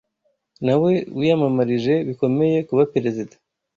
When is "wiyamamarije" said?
1.17-1.93